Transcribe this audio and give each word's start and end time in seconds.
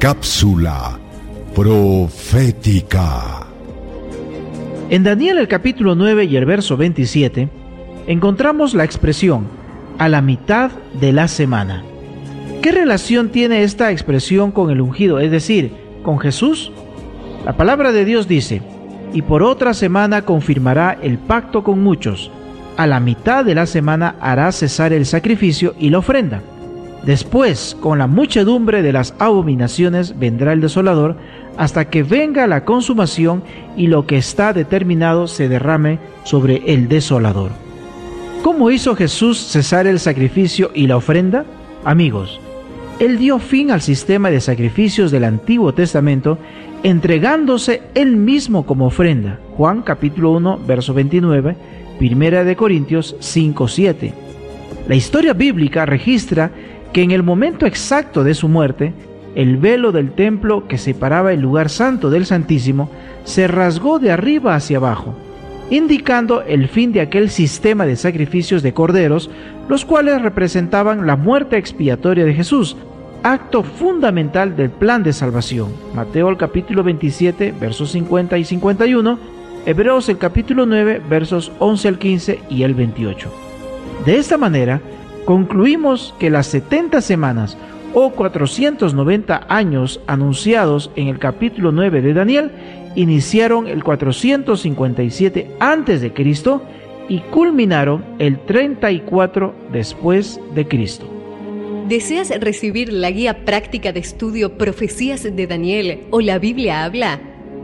Cápsula 0.00 0.98
profética. 1.54 3.46
En 4.88 5.04
Daniel 5.04 5.36
el 5.36 5.46
capítulo 5.46 5.94
9 5.94 6.24
y 6.24 6.36
el 6.38 6.46
verso 6.46 6.78
27 6.78 7.50
encontramos 8.06 8.72
la 8.72 8.84
expresión 8.84 9.46
a 9.98 10.08
la 10.08 10.22
mitad 10.22 10.70
de 10.98 11.12
la 11.12 11.28
semana. 11.28 11.84
¿Qué 12.62 12.72
relación 12.72 13.28
tiene 13.28 13.62
esta 13.62 13.92
expresión 13.92 14.52
con 14.52 14.70
el 14.70 14.80
ungido, 14.80 15.20
es 15.20 15.30
decir, 15.30 15.70
con 16.02 16.18
Jesús? 16.18 16.72
La 17.44 17.58
palabra 17.58 17.92
de 17.92 18.06
Dios 18.06 18.26
dice, 18.26 18.62
y 19.12 19.20
por 19.20 19.42
otra 19.42 19.74
semana 19.74 20.22
confirmará 20.22 20.96
el 21.02 21.18
pacto 21.18 21.62
con 21.62 21.82
muchos. 21.82 22.30
A 22.78 22.86
la 22.86 23.00
mitad 23.00 23.44
de 23.44 23.54
la 23.54 23.66
semana 23.66 24.16
hará 24.18 24.50
cesar 24.52 24.94
el 24.94 25.04
sacrificio 25.04 25.74
y 25.78 25.90
la 25.90 25.98
ofrenda. 25.98 26.40
Después, 27.04 27.76
con 27.80 27.98
la 27.98 28.06
muchedumbre 28.06 28.82
de 28.82 28.92
las 28.92 29.14
abominaciones, 29.18 30.18
vendrá 30.18 30.52
el 30.52 30.60
desolador, 30.60 31.16
hasta 31.56 31.86
que 31.86 32.02
venga 32.02 32.46
la 32.46 32.64
consumación 32.64 33.42
y 33.76 33.86
lo 33.86 34.06
que 34.06 34.18
está 34.18 34.52
determinado 34.52 35.26
se 35.26 35.48
derrame 35.48 35.98
sobre 36.24 36.62
el 36.66 36.88
desolador. 36.88 37.52
¿Cómo 38.42 38.70
hizo 38.70 38.94
Jesús 38.96 39.38
cesar 39.38 39.86
el 39.86 39.98
sacrificio 39.98 40.70
y 40.74 40.86
la 40.86 40.96
ofrenda? 40.96 41.44
Amigos, 41.84 42.40
Él 42.98 43.18
dio 43.18 43.38
fin 43.38 43.70
al 43.70 43.80
sistema 43.80 44.30
de 44.30 44.40
sacrificios 44.40 45.10
del 45.10 45.24
Antiguo 45.24 45.72
Testamento, 45.74 46.38
entregándose 46.82 47.82
Él 47.94 48.16
mismo 48.16 48.64
como 48.64 48.86
ofrenda. 48.86 49.38
Juan 49.56 49.82
capítulo 49.82 50.32
1, 50.32 50.60
verso 50.66 50.94
29, 50.94 51.56
Primera 51.98 52.44
de 52.44 52.56
Corintios 52.56 53.16
5, 53.20 53.68
7. 53.68 54.14
La 54.88 54.94
historia 54.94 55.34
bíblica 55.34 55.84
registra 55.84 56.50
que 56.92 57.02
en 57.02 57.10
el 57.10 57.22
momento 57.22 57.66
exacto 57.66 58.24
de 58.24 58.34
su 58.34 58.48
muerte, 58.48 58.92
el 59.34 59.56
velo 59.58 59.92
del 59.92 60.12
templo 60.12 60.66
que 60.66 60.78
separaba 60.78 61.32
el 61.32 61.40
lugar 61.40 61.68
santo 61.68 62.10
del 62.10 62.26
Santísimo 62.26 62.90
se 63.24 63.46
rasgó 63.46 63.98
de 63.98 64.10
arriba 64.10 64.54
hacia 64.54 64.78
abajo, 64.78 65.14
indicando 65.70 66.42
el 66.42 66.68
fin 66.68 66.92
de 66.92 67.00
aquel 67.00 67.30
sistema 67.30 67.86
de 67.86 67.96
sacrificios 67.96 68.62
de 68.62 68.74
corderos, 68.74 69.30
los 69.68 69.84
cuales 69.84 70.20
representaban 70.20 71.06
la 71.06 71.16
muerte 71.16 71.56
expiatoria 71.56 72.24
de 72.24 72.34
Jesús, 72.34 72.76
acto 73.22 73.62
fundamental 73.62 74.56
del 74.56 74.70
plan 74.70 75.04
de 75.04 75.12
salvación. 75.12 75.68
Mateo 75.94 76.28
el 76.28 76.36
capítulo 76.36 76.82
27, 76.82 77.54
versos 77.60 77.92
50 77.92 78.36
y 78.36 78.44
51, 78.44 79.18
Hebreos 79.66 80.08
el 80.08 80.18
capítulo 80.18 80.66
9, 80.66 81.02
versos 81.08 81.52
11 81.58 81.88
al 81.88 81.98
15 81.98 82.40
y 82.48 82.62
el 82.64 82.74
28. 82.74 83.32
De 84.06 84.16
esta 84.16 84.38
manera, 84.38 84.80
concluimos 85.24 86.14
que 86.18 86.30
las 86.30 86.48
70 86.48 87.00
semanas 87.00 87.56
o 87.94 88.10
490 88.10 89.46
años 89.48 90.00
anunciados 90.06 90.90
en 90.96 91.08
el 91.08 91.18
capítulo 91.18 91.72
9 91.72 92.02
de 92.02 92.12
Daniel 92.14 92.50
iniciaron 92.94 93.66
el 93.66 93.82
457 93.82 95.56
antes 95.60 96.00
de 96.00 96.12
Cristo 96.12 96.62
y 97.08 97.18
culminaron 97.20 98.04
el 98.18 98.38
34 98.40 99.54
después 99.72 100.40
de 100.54 100.68
Cristo. 100.68 101.06
¿Deseas 101.88 102.30
recibir 102.38 102.92
la 102.92 103.10
guía 103.10 103.44
práctica 103.44 103.90
de 103.92 103.98
estudio 103.98 104.56
Profecías 104.56 105.24
de 105.24 105.46
Daniel 105.48 106.02
o 106.10 106.20
la 106.20 106.38
Biblia 106.38 106.84
habla? 106.84 107.18